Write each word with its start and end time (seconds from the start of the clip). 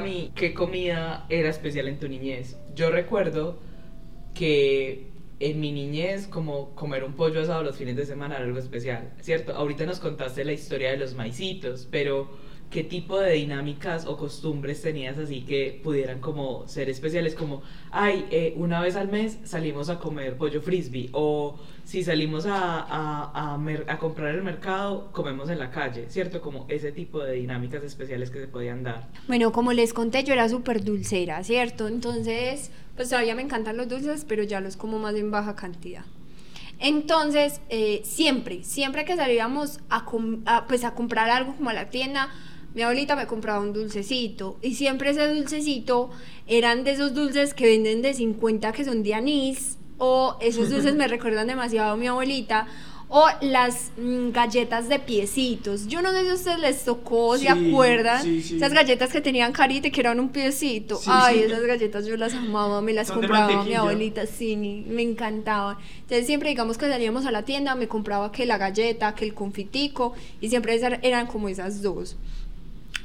mí, 0.00 0.32
¿qué 0.34 0.52
comida 0.52 1.26
era 1.28 1.48
especial 1.48 1.88
en 1.88 1.98
tu 1.98 2.08
niñez? 2.08 2.56
Yo 2.74 2.90
recuerdo 2.90 3.58
que 4.34 5.12
en 5.40 5.60
mi 5.60 5.72
niñez, 5.72 6.26
como 6.26 6.74
comer 6.74 7.04
un 7.04 7.14
pollo 7.14 7.40
asado 7.40 7.62
los 7.62 7.76
fines 7.76 7.96
de 7.96 8.06
semana 8.06 8.36
era 8.36 8.44
algo 8.44 8.58
especial, 8.58 9.12
¿cierto? 9.20 9.54
Ahorita 9.54 9.86
nos 9.86 10.00
contaste 10.00 10.44
la 10.44 10.52
historia 10.52 10.90
de 10.90 10.98
los 10.98 11.14
maicitos, 11.14 11.88
pero 11.90 12.28
¿qué 12.70 12.84
tipo 12.84 13.18
de 13.18 13.32
dinámicas 13.32 14.06
o 14.06 14.16
costumbres 14.16 14.82
tenías 14.82 15.18
así 15.18 15.42
que 15.42 15.80
pudieran 15.82 16.20
como 16.20 16.66
ser 16.66 16.88
especiales? 16.88 17.34
Como, 17.34 17.62
ay, 17.90 18.26
eh, 18.30 18.54
una 18.56 18.80
vez 18.80 18.96
al 18.96 19.08
mes 19.08 19.38
salimos 19.44 19.88
a 19.88 19.98
comer 19.98 20.36
pollo 20.36 20.60
frisbee, 20.60 21.08
o 21.12 21.58
si 21.84 22.04
salimos 22.04 22.46
a, 22.46 22.80
a, 22.80 23.54
a, 23.54 23.58
a 23.86 23.98
comprar 23.98 24.34
el 24.34 24.42
mercado, 24.42 25.10
comemos 25.12 25.48
en 25.50 25.58
la 25.58 25.70
calle, 25.70 26.06
¿cierto? 26.10 26.40
Como 26.40 26.66
ese 26.68 26.92
tipo 26.92 27.20
de 27.20 27.34
dinámicas 27.34 27.82
especiales 27.82 28.30
que 28.30 28.40
se 28.40 28.48
podían 28.48 28.82
dar. 28.82 29.08
Bueno, 29.26 29.52
como 29.52 29.72
les 29.72 29.92
conté, 29.92 30.24
yo 30.24 30.34
era 30.34 30.48
súper 30.48 30.84
dulcera, 30.84 31.42
¿cierto? 31.44 31.88
Entonces 31.88 32.70
pues 32.98 33.10
todavía 33.10 33.36
me 33.36 33.42
encantan 33.42 33.76
los 33.76 33.88
dulces, 33.88 34.24
pero 34.28 34.42
ya 34.42 34.60
los 34.60 34.76
como 34.76 34.98
más 34.98 35.14
en 35.14 35.30
baja 35.30 35.54
cantidad. 35.54 36.04
Entonces, 36.80 37.60
eh, 37.68 38.02
siempre, 38.04 38.64
siempre 38.64 39.04
que 39.04 39.14
salíamos 39.14 39.78
a, 39.88 40.04
pues 40.66 40.82
a 40.82 40.94
comprar 40.94 41.30
algo 41.30 41.54
como 41.54 41.70
a 41.70 41.74
la 41.74 41.90
tienda, 41.90 42.28
mi 42.74 42.82
abuelita 42.82 43.16
me 43.16 43.26
compraba 43.26 43.60
un 43.60 43.72
dulcecito 43.72 44.58
y 44.62 44.74
siempre 44.74 45.10
ese 45.10 45.26
dulcecito 45.34 46.10
eran 46.46 46.84
de 46.84 46.92
esos 46.92 47.14
dulces 47.14 47.54
que 47.54 47.66
venden 47.66 48.02
de 48.02 48.14
50 48.14 48.72
que 48.72 48.84
son 48.84 49.02
de 49.02 49.14
anís 49.14 49.78
o 49.98 50.36
esos 50.40 50.70
dulces 50.70 50.94
me 50.94 51.08
recuerdan 51.08 51.46
demasiado 51.46 51.92
a 51.92 51.96
mi 51.96 52.06
abuelita 52.06 52.66
o 53.08 53.26
las 53.40 53.90
mm, 53.96 54.30
galletas 54.30 54.88
de 54.88 54.98
piecitos. 54.98 55.86
Yo 55.86 56.02
no 56.02 56.12
sé 56.12 56.24
si 56.24 56.28
a 56.28 56.34
ustedes 56.34 56.58
les 56.58 56.84
tocó, 56.84 57.38
¿se 57.38 57.48
acuerdan? 57.48 58.26
Esas 58.26 58.72
galletas 58.72 59.10
que 59.10 59.20
tenían 59.20 59.52
carita 59.52 59.88
y 59.88 59.90
que 59.90 60.00
eran 60.00 60.20
un 60.20 60.28
piecito. 60.28 61.00
Ay, 61.06 61.40
esas 61.40 61.62
galletas 61.62 62.06
yo 62.06 62.16
las 62.16 62.34
amaba, 62.34 62.82
me 62.82 62.92
las 62.92 63.10
compraba 63.10 63.64
mi 63.64 63.74
abuelita, 63.74 64.26
sí, 64.26 64.56
me 64.56 65.02
encantaban. 65.02 65.78
Entonces 66.02 66.26
siempre, 66.26 66.50
digamos 66.50 66.76
que 66.76 66.88
salíamos 66.88 67.24
a 67.24 67.30
la 67.30 67.44
tienda, 67.44 67.74
me 67.74 67.88
compraba 67.88 68.30
que 68.30 68.44
la 68.44 68.58
galleta, 68.58 69.14
que 69.14 69.24
el 69.24 69.34
confitico, 69.34 70.12
y 70.40 70.50
siempre 70.50 70.78
eran 71.02 71.26
como 71.26 71.48
esas 71.48 71.82
dos. 71.82 72.16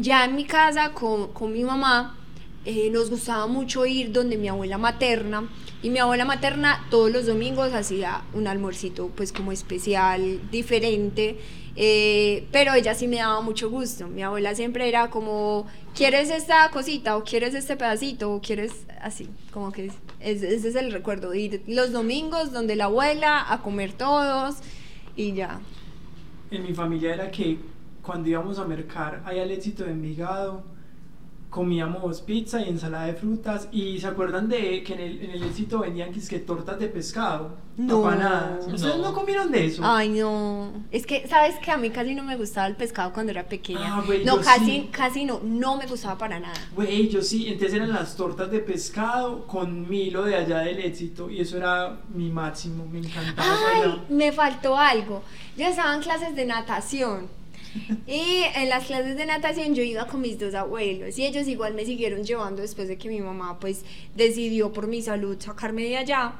Ya 0.00 0.24
en 0.24 0.34
mi 0.34 0.44
casa 0.44 0.92
con, 0.92 1.32
con 1.32 1.52
mi 1.52 1.62
mamá, 1.62 2.16
eh, 2.64 2.88
nos 2.90 3.10
gustaba 3.10 3.46
mucho 3.46 3.84
ir 3.84 4.10
donde 4.10 4.38
mi 4.38 4.48
abuela 4.48 4.78
materna 4.78 5.48
y 5.82 5.90
mi 5.90 5.98
abuela 5.98 6.24
materna 6.24 6.86
todos 6.90 7.12
los 7.12 7.26
domingos 7.26 7.74
hacía 7.74 8.22
un 8.32 8.46
almuercito 8.46 9.08
pues 9.14 9.32
como 9.32 9.52
especial, 9.52 10.40
diferente, 10.50 11.36
eh, 11.76 12.46
pero 12.52 12.72
ella 12.72 12.94
sí 12.94 13.06
me 13.06 13.16
daba 13.16 13.42
mucho 13.42 13.68
gusto. 13.68 14.08
Mi 14.08 14.22
abuela 14.22 14.54
siempre 14.54 14.88
era 14.88 15.10
como, 15.10 15.66
¿quieres 15.94 16.30
esta 16.30 16.70
cosita 16.70 17.18
o 17.18 17.24
quieres 17.24 17.54
este 17.54 17.76
pedacito 17.76 18.32
o 18.32 18.40
quieres 18.40 18.86
así? 19.02 19.28
Como 19.52 19.70
que 19.70 19.92
ese 20.20 20.54
es 20.54 20.74
el 20.74 20.90
recuerdo, 20.90 21.34
ir 21.34 21.62
los 21.66 21.92
domingos 21.92 22.50
donde 22.50 22.76
la 22.76 22.86
abuela 22.86 23.44
a 23.52 23.60
comer 23.60 23.92
todos 23.92 24.56
y 25.16 25.34
ya. 25.34 25.60
En 26.50 26.62
mi 26.62 26.72
familia 26.72 27.12
era 27.12 27.30
que 27.30 27.58
cuando 28.04 28.28
íbamos 28.28 28.58
a 28.58 28.64
mercar 28.64 29.22
hay 29.24 29.38
al 29.38 29.50
éxito 29.50 29.84
de 29.84 29.92
Envigado 29.92 30.74
comíamos 31.54 32.20
pizza 32.20 32.60
y 32.60 32.68
ensalada 32.68 33.06
de 33.06 33.14
frutas 33.14 33.68
y 33.70 34.00
se 34.00 34.08
acuerdan 34.08 34.48
de 34.48 34.82
que 34.82 34.94
en 34.94 35.00
el, 35.00 35.22
en 35.22 35.30
el 35.30 35.42
éxito 35.44 35.78
vendían 35.78 36.12
que, 36.12 36.38
tortas 36.40 36.80
de 36.80 36.88
pescado, 36.88 37.54
no, 37.76 38.04
apanadas. 38.04 38.66
¿Ustedes 38.66 38.96
no. 38.96 39.14
comieron 39.14 39.52
de 39.52 39.66
eso? 39.66 39.80
Ay, 39.84 40.08
no. 40.08 40.72
Es 40.90 41.06
que, 41.06 41.28
¿sabes 41.28 41.54
que 41.60 41.70
A 41.70 41.76
mí 41.76 41.90
casi 41.90 42.12
no 42.16 42.24
me 42.24 42.36
gustaba 42.36 42.66
el 42.66 42.74
pescado 42.74 43.12
cuando 43.12 43.30
era 43.30 43.44
pequeña. 43.44 43.98
Ah, 43.98 44.04
no, 44.24 44.40
casi, 44.40 44.88
casi 44.90 45.24
no, 45.24 45.40
no 45.44 45.76
me 45.76 45.86
gustaba 45.86 46.18
para 46.18 46.40
nada. 46.40 46.58
Güey, 46.74 47.08
yo 47.08 47.22
sí, 47.22 47.46
entonces 47.46 47.74
eran 47.74 47.92
las 47.92 48.16
tortas 48.16 48.50
de 48.50 48.58
pescado 48.58 49.46
con 49.46 49.88
Milo 49.88 50.24
de 50.24 50.34
allá 50.34 50.58
del 50.58 50.80
éxito 50.80 51.30
y 51.30 51.40
eso 51.40 51.56
era 51.56 52.00
mi 52.12 52.32
máximo, 52.32 52.84
me 52.84 52.98
encantaba. 52.98 53.56
Ay, 53.72 54.02
me 54.08 54.32
faltó 54.32 54.76
algo. 54.76 55.22
Ya 55.56 55.68
estaban 55.68 56.02
clases 56.02 56.34
de 56.34 56.46
natación. 56.46 57.43
Y 58.06 58.42
en 58.54 58.68
las 58.68 58.84
clases 58.84 59.16
de 59.16 59.26
natación 59.26 59.74
yo 59.74 59.82
iba 59.82 60.06
con 60.06 60.20
mis 60.20 60.38
dos 60.38 60.54
abuelos 60.54 61.18
y 61.18 61.26
ellos 61.26 61.48
igual 61.48 61.74
me 61.74 61.84
siguieron 61.84 62.22
llevando 62.22 62.62
después 62.62 62.88
de 62.88 62.98
que 62.98 63.08
mi 63.08 63.20
mamá 63.20 63.58
pues 63.58 63.84
decidió 64.14 64.72
por 64.72 64.86
mi 64.86 65.02
salud 65.02 65.36
sacarme 65.40 65.82
de 65.84 65.96
allá. 65.96 66.34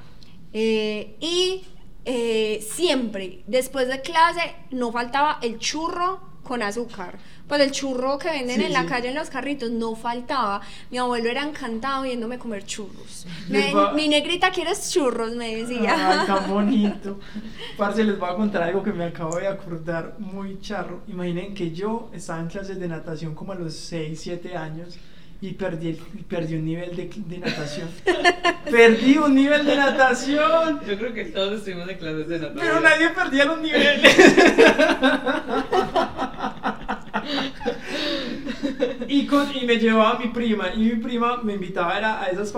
Eh, 0.52 1.16
y 1.20 1.62
eh, 2.04 2.64
siempre, 2.68 3.42
después 3.46 3.88
de 3.88 4.00
clase, 4.00 4.54
no 4.70 4.92
faltaba 4.92 5.38
el 5.42 5.58
churro 5.58 6.33
con 6.44 6.62
azúcar. 6.62 7.18
Pues 7.48 7.60
el 7.60 7.72
churro 7.72 8.18
que 8.18 8.30
venden 8.30 8.60
en 8.60 8.72
la 8.72 8.86
calle 8.86 9.08
en 9.08 9.14
los 9.14 9.28
carritos 9.28 9.70
no 9.70 9.96
faltaba. 9.96 10.60
Mi 10.90 10.98
abuelo 10.98 11.28
era 11.28 11.42
encantado 11.42 12.04
viéndome 12.04 12.38
comer 12.38 12.64
churros. 12.64 13.26
mi 13.94 14.08
negrita, 14.08 14.50
¿quieres 14.50 14.90
churros? 14.90 15.34
Me 15.34 15.56
decía. 15.56 16.20
Ay, 16.20 16.26
tan 16.26 16.48
bonito. 16.50 17.18
Parce, 17.76 18.04
les 18.04 18.18
voy 18.18 18.30
a 18.30 18.34
contar 18.36 18.62
algo 18.62 18.82
que 18.82 18.92
me 18.92 19.04
acabo 19.04 19.36
de 19.36 19.48
acordar 19.48 20.14
muy 20.18 20.60
charro. 20.60 21.02
Imaginen 21.08 21.54
que 21.54 21.72
yo 21.72 22.10
estaba 22.12 22.40
en 22.40 22.48
clases 22.48 22.78
de 22.78 22.88
natación 22.88 23.34
como 23.34 23.52
a 23.52 23.56
los 23.56 23.74
6, 23.74 24.18
7 24.20 24.56
años 24.56 24.98
y 25.44 25.52
perdí, 25.52 26.00
perdí 26.26 26.54
un 26.54 26.64
nivel 26.64 26.96
de, 26.96 27.10
de, 27.14 27.38
natación. 27.38 27.88
perdí 28.70 29.18
un 29.18 29.34
nivel 29.34 29.66
de 29.66 29.76
natación. 29.76 30.80
Yo 30.88 30.96
creo 30.96 31.12
que 31.12 31.26
todos 31.26 31.58
estuvimos 31.58 31.86
en 31.86 31.98
clases 31.98 32.28
de 32.28 32.38
natación. 32.38 32.66
Pero 32.66 32.80
nadie 32.80 33.10
perdía 33.10 33.44
los 33.44 33.60
niveles. 33.60 34.16
y, 39.20 39.26
con, 39.26 39.46
y 39.56 39.64
me 39.64 39.76
llevaba 39.76 40.12
a 40.12 40.18
mi 40.18 40.28
prima 40.28 40.72
y 40.74 40.78
mi 40.78 40.96
prima 40.96 41.40
me 41.42 41.54
invitaba 41.54 41.96
era 41.96 42.22
a 42.22 42.26
esas 42.26 42.52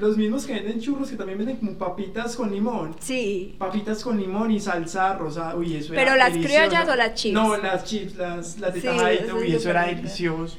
los 0.00 0.16
mismos 0.16 0.46
que 0.46 0.54
venden 0.54 0.80
churros 0.80 1.10
que 1.10 1.16
también 1.16 1.38
venden 1.38 1.56
como 1.56 1.72
papitas 1.74 2.36
con 2.36 2.50
limón. 2.50 2.94
Sí. 3.00 3.54
Papitas 3.58 4.02
con 4.02 4.16
limón 4.16 4.50
y 4.50 4.60
salsa 4.60 5.14
rosada. 5.14 5.56
Uy, 5.56 5.76
eso 5.76 5.92
Pero 5.94 6.16
las 6.16 6.32
criollas 6.32 6.88
o 6.88 6.94
las 6.94 7.14
chips? 7.14 7.34
No, 7.34 7.56
las 7.56 7.84
chips, 7.84 8.16
las, 8.16 8.58
las 8.58 8.74
de 8.74 8.80
sí, 8.80 8.88
Uy, 9.34 9.54
eso 9.54 9.70
era 9.70 9.86
delicioso. 9.86 10.56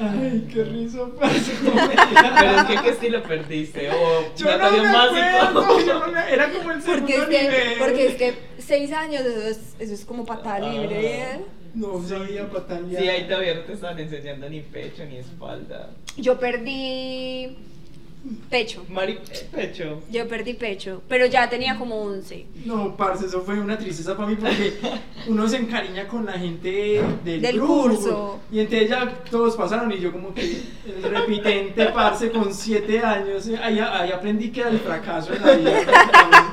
Ay, 0.00 0.48
qué 0.50 0.64
risa 0.64 1.00
Pero 1.20 2.56
es 2.56 2.64
que 2.64 2.82
qué 2.82 2.88
estilo 2.88 3.22
perdiste 3.22 3.90
o 3.90 4.34
yo 4.34 4.58
no 4.58 4.70
me 4.70 4.88
acuerdo, 4.88 5.86
yo 5.86 5.98
no 5.98 6.08
me, 6.08 6.32
era 6.32 6.50
como 6.50 6.70
el 6.70 6.82
segundo 6.82 7.06
porque 7.06 7.16
es 7.16 7.28
que, 7.28 7.42
nivel. 7.42 7.78
Porque 7.78 8.06
es 8.06 8.14
que 8.14 8.34
seis 8.58 8.92
años 8.92 9.22
eso 9.22 9.48
es, 9.48 9.74
eso 9.78 9.94
es 9.94 10.04
como 10.06 10.24
patada 10.24 10.60
libre. 10.60 11.20
¿eh? 11.20 11.40
No 11.74 12.02
sabía 12.02 12.48
patalear. 12.48 13.02
Sí, 13.02 13.08
ahí 13.08 13.28
todavía 13.28 13.54
no 13.54 13.60
te 13.60 13.74
estaban 13.74 13.98
enseñando 13.98 14.48
ni 14.48 14.60
pecho 14.60 15.04
ni 15.04 15.18
espalda. 15.18 15.90
Yo 16.16 16.38
perdí 16.38 17.56
pecho. 18.48 18.84
Mari, 18.88 19.12
eh, 19.12 19.48
pecho. 19.52 20.02
Yo 20.10 20.28
perdí 20.28 20.54
pecho, 20.54 21.02
pero 21.08 21.26
ya 21.26 21.48
tenía 21.48 21.78
como 21.78 22.02
11. 22.02 22.46
No, 22.64 22.96
parce, 22.96 23.26
eso 23.26 23.40
fue 23.42 23.58
una 23.58 23.78
tristeza 23.78 24.16
para 24.16 24.28
mí 24.28 24.36
porque 24.36 24.74
uno 25.28 25.48
se 25.48 25.56
encariña 25.56 26.06
con 26.06 26.26
la 26.26 26.32
gente 26.32 27.02
del, 27.24 27.60
curso. 27.60 28.40
Y 28.50 28.60
entonces 28.60 28.90
ya 28.90 29.08
todos 29.30 29.56
pasaron 29.56 29.90
y 29.92 29.98
yo 29.98 30.12
como 30.12 30.34
que 30.34 30.62
el 30.86 31.02
repitente, 31.02 31.86
parce, 31.86 32.30
con 32.30 32.52
7 32.52 32.98
años, 33.00 33.48
ahí, 33.62 33.78
ahí, 33.78 34.12
aprendí 34.12 34.50
que 34.50 34.60
era 34.60 34.70
el 34.70 34.78
fracaso 34.78 35.32
en 35.32 35.42
la 35.42 35.52
vida. 35.52 35.86